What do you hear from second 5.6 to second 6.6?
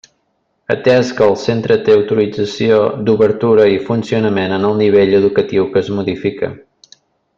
que es modifica.